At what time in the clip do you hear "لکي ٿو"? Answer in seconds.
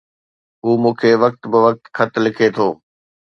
2.23-2.67